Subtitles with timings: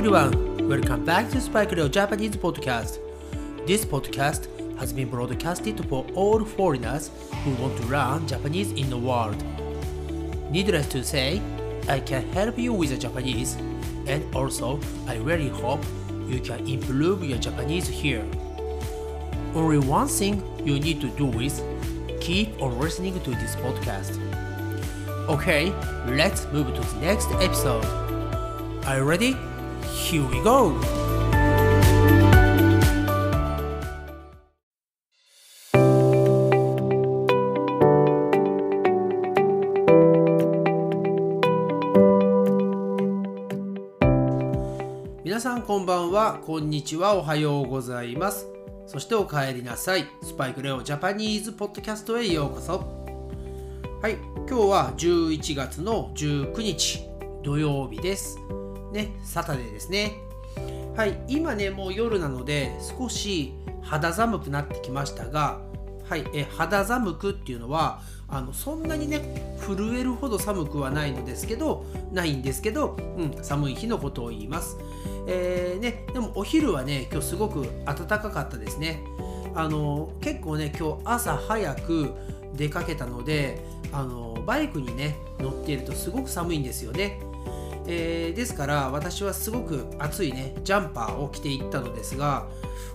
[0.00, 2.98] everyone, welcome back to Spike Leo Japanese podcast.
[3.66, 7.10] This podcast has been broadcasted for all foreigners
[7.44, 9.36] who want to learn Japanese in the world.
[10.50, 11.42] Needless to say,
[11.86, 13.56] I can help you with Japanese,
[14.06, 15.84] and also I really hope
[16.26, 18.24] you can improve your Japanese here.
[19.54, 21.62] Only one thing you need to do is
[22.22, 24.18] keep on listening to this podcast.
[25.28, 25.74] Okay,
[26.06, 27.84] let's move to the next episode.
[28.86, 29.36] Are you ready?
[29.92, 30.72] Here we go!
[45.24, 48.46] 皆さんこんばんは、こんにちは、おはようございます。
[48.86, 50.06] そしてお帰りなさい。
[50.22, 53.00] スパイクレオジャパニーズポッドキャストへようこそ。
[54.02, 57.00] はい、今日は11月の19日
[57.42, 58.38] 土曜日です。
[58.92, 60.14] ね、サタデーですね。
[60.96, 65.60] はい、今ね、もう夜なので少し肌寒くなってきましたが、
[66.10, 74.76] はい、え肌寒くっていうのはあのそんなにね震えるほど寒くはないのですけどないんですけど、うん、寒い日のことを言います、
[75.28, 79.04] えーね、でもお昼はね今日すごく暖かかったですね。
[79.54, 82.12] あの結構ね今日朝早く
[82.54, 87.20] 出かけたのであのバイクにね乗っているとすごく寒いんですよね。
[87.92, 92.46] えー、ですから私はすごく暑いねジャンパーを着ていったのですが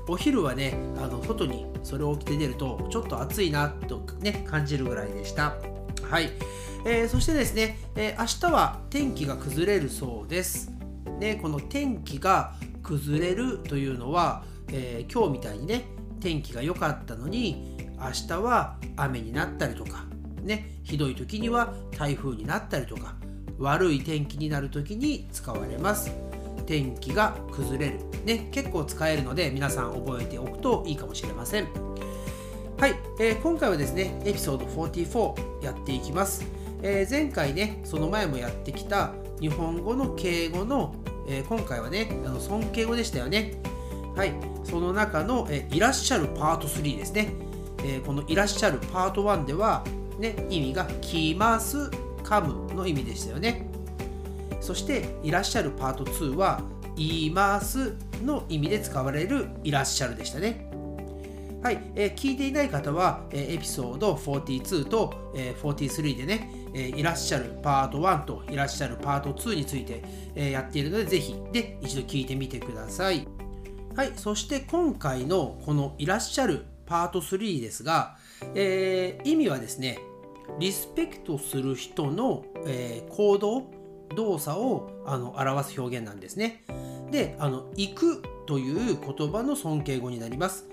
[0.07, 5.55] お昼はねあの外にそれを着て出るとちょっと暑いなとね感じるぐらいでした。
[6.01, 6.29] はい、
[6.85, 10.71] えー、そしてですね、えー、明日は天気が崩れるそうです。
[11.19, 15.85] でこの天気が崩れるというのは、え今日みたいにね
[16.19, 20.05] 天気が良かったのに明日は雨になったりとか
[20.43, 23.15] ねひどい時には台風になったりとか
[23.57, 26.11] 悪い天気になる時に使われます。
[26.65, 27.99] 天気が崩れる。
[28.25, 31.67] ね結構使えるので皆さん覚えておくといいかもしれません。
[32.77, 36.45] はい、えー、今回はですねエピソード44やっていきます、
[36.81, 40.93] えー、前回ねその前もやってきた日本語の敬語の、
[41.29, 43.53] えー、今回はねあの尊敬語でしたよね。
[44.15, 47.33] はいその中の、えいらっしゃるパート3ですね、
[47.83, 49.83] えこのいらっしゃるパート1では
[50.17, 51.91] ね意味が来ます
[52.25, 53.67] 噛むの意味でしたよね。
[54.59, 56.61] そしていらっしゃるパート2は
[56.97, 57.93] います
[58.23, 60.69] の意味で使われるいらっしゃるでしたね。
[61.61, 70.03] はい、えー、聞いていない方は、えー、エピソード42と、えー、43でね、えー、いらっしゃるパート1といらっしゃるパート2について、
[70.35, 73.27] え、やっているのでぜひで一度聞いてみてください。
[73.95, 78.17] はいそして今回のこのいらっしゃるパート3ですが、
[78.53, 79.99] えー、意味はですね
[80.59, 83.63] リスペクトする人の、えー、行動
[84.15, 86.63] 動作をあの表す表現なんですね。
[87.11, 90.67] で、あの行くという言葉の尊敬語になります。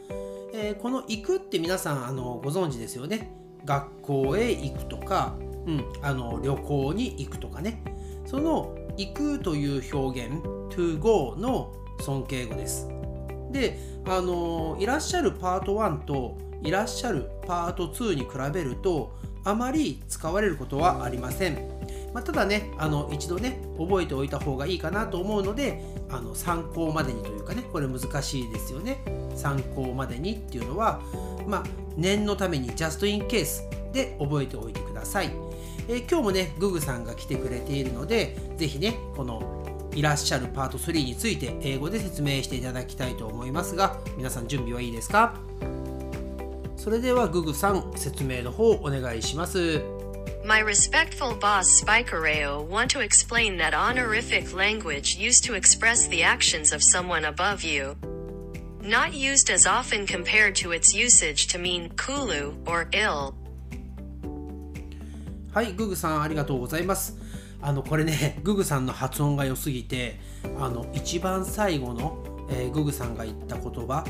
[0.55, 3.32] えー、この行くって皆さんあのご存知ですよね。
[3.65, 7.82] 学校へ行くとか、うん、あの旅行に行くとかね。
[8.27, 10.34] その行くという表現
[10.71, 12.88] to go の尊敬語です。
[13.50, 19.12] で、あのいらっしゃるパート1といらっしゃるパート2に比べると
[19.45, 21.59] あまり使われることはありません。
[22.15, 29.03] まあ、ただね、あの一度ね、覚えておいた方がいいかなと思うので、あの参考までにというかね、これ難しいですよね。
[29.35, 31.01] 参考までにっていうのは、
[31.47, 31.63] まあ、
[31.97, 35.31] 念のために just in case で覚えておいてください。
[35.89, 45.35] えー、今日もね、ググさんが来てくれているので、ぜひね、このいらっしゃるパート3について英語で説明していただきたいと思いますが、皆さん準備はいいですか？
[46.82, 49.81] それではググさん説明の方お願いします
[50.44, 56.75] My respectful boss Spikereo want to explain that honorific language used to express the actions
[56.75, 57.94] of someone above you.
[58.81, 63.35] Not used as often compared to its usage to mean kulu or ill.
[65.52, 67.17] はい、ググさんありがとうございます。
[67.61, 70.19] あのこれね、ググさんの発音が良すぎて、
[70.58, 74.05] あの一番最後の、えー、ググさんが言った言葉、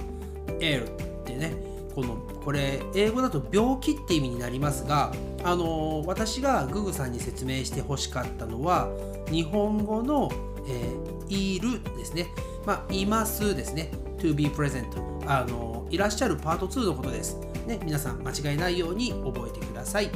[0.61, 0.91] ill
[1.21, 5.13] ってね、このこれ英語だと病気って意味になりますが、
[5.45, 8.89] あの私がググさんに説明してほしかったのは
[9.31, 10.31] 日本語の、
[10.67, 12.27] えー、いるですね、
[12.67, 13.91] まあ、いますですね。
[14.19, 14.87] To be present
[15.27, 17.37] あのいらっしゃるパート2のことです、
[17.67, 20.11] ね、皆さん間違いないように覚えてください。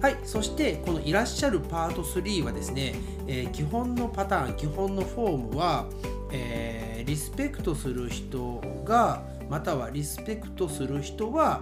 [0.00, 2.94] はいそしてこのいらっしゃるパート3はですね、
[3.26, 5.86] えー、基本のパターン基本のフォームは、
[6.32, 11.60] えー、リスペクトする人がまたはリスペクトする人は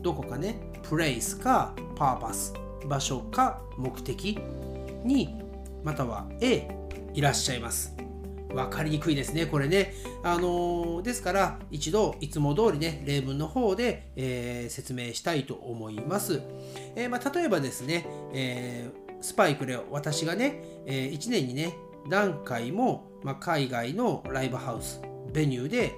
[0.00, 2.54] どこかねプレイスかパーパス
[2.86, 4.38] 場所か目的
[5.04, 5.42] に
[5.84, 6.68] または A
[7.12, 7.94] いらっしゃいます
[8.48, 9.92] 分かりにくいですね、これね。
[10.22, 16.40] あのー、ですから、一度、いつも通りね、例文の方で、えー、説明したいと思います。
[16.94, 18.88] えー、まあ、例えばですね、え
[19.20, 21.74] スパイクレオ、私がね、え1年にね、
[22.08, 25.02] 何回も、まあ、海外のライブハウス、
[25.32, 25.92] ベニューで、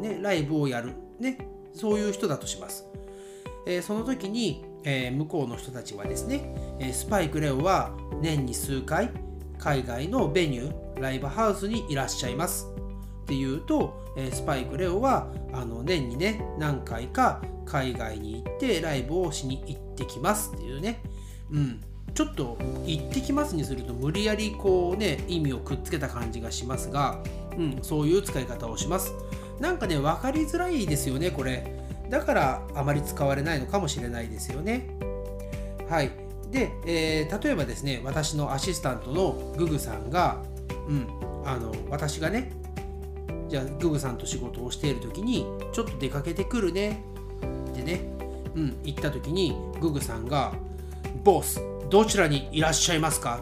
[0.00, 1.38] ね、ライブをやる、ね、
[1.72, 2.86] そういう人だとします。
[3.66, 7.92] えその時に、え向こうの人たちはですね、えスパイクレオは
[8.22, 9.10] 年に数回、
[9.58, 12.68] 海外のベニュー、ライブハウスにいらっしゃいます。
[13.22, 20.52] っていうと、えスパイクレオはあの年にね何回か海外に行ってライブをしに行ってきます。
[20.54, 21.02] っていうね、
[21.50, 21.80] うん、
[22.14, 27.22] ちょっと行ってきますにすると無理やりこうね意味をくっつけた感じがしますが、
[27.56, 29.12] うん、そういう使い方をします。
[29.60, 31.72] なんかね分かりづらいですよねこれ
[32.10, 34.88] だからあまり使われないのかもしれないですよね
[35.88, 36.10] はい
[36.50, 40.42] で、えー、例えばですね私のアシスタントのググさんが、
[40.88, 41.06] うん、
[41.44, 42.52] あの私がね
[43.48, 47.02] じゃあググさんと仕事をしている時にちょっと出かけてくるね
[47.72, 48.00] ってね、
[48.54, 50.52] うん、言った時にググさんが
[51.24, 51.60] 「ボス
[51.90, 53.40] どちらにいらっしゃいますか?」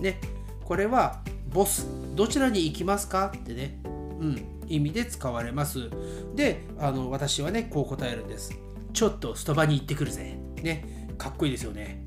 [0.00, 0.20] ね
[0.64, 1.20] これは
[1.52, 3.88] 「ボスどちらに行きますか?」ってね、う
[4.26, 5.90] ん、意味で使われます。
[6.34, 8.52] であの私はねこう答えるんです。
[8.92, 10.38] ちょっとスタバに行ってくるぜ。
[10.62, 11.06] ね。
[11.18, 12.06] かっこいいですよね。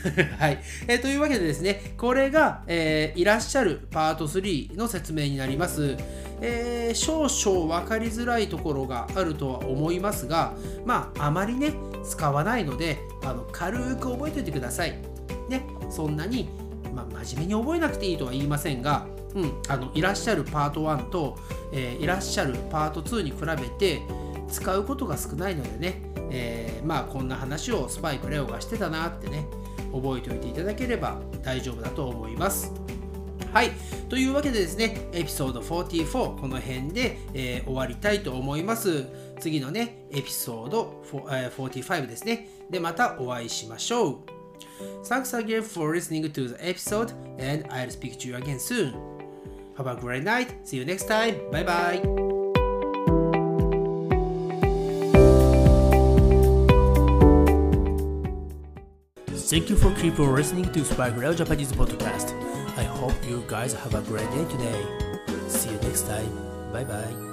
[0.38, 5.96] はい、えー、というわけでですね、これが、えー、いらっしゃるパート3の説明になります。
[6.40, 10.54] えー、少々分かりづらいところがあるとは思いますが、
[10.86, 14.98] まあ、あまりね、使わないので、あの軽く覚えておいてください。
[15.48, 16.48] ね、そんなに、
[16.94, 21.38] まあ、真面目に覚えなくていいとは言いませんが、うん、あのいらっしゃるパート1と、
[21.72, 24.02] えー、いらっしゃるパート2に比べて
[24.48, 29.46] 使うことが少ないのでね、えー、まあこんな話をスパイクレオがしてたなってね、
[29.92, 32.72] 覚えておいていただければ大丈夫だと思います。
[33.52, 33.72] はい。
[34.08, 39.06] というわけでですね、エピソード44、この辺で、えー、終わりたいと思います。
[39.40, 42.48] 次のね、エピソード45ですね。
[42.70, 44.39] で、またお会いしましょう。
[45.04, 48.94] Thanks again for listening to the episode, and I'll speak to you again soon.
[49.76, 50.66] Have a great night.
[50.66, 51.36] See you next time.
[51.50, 52.30] Bye bye.
[59.50, 62.30] Thank you for keep listening to Spike Real Japanese podcast.
[62.78, 64.84] I hope you guys have a great day today.
[65.48, 66.30] See you next time.
[66.72, 67.29] Bye bye.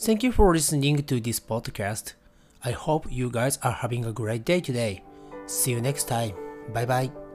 [0.00, 2.14] Thank you for listening to this podcast.
[2.64, 5.02] I hope you guys are having a great day today.
[5.46, 6.34] See you next time.
[6.72, 7.27] Bye bye.